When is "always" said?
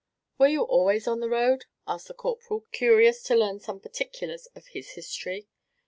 0.63-1.07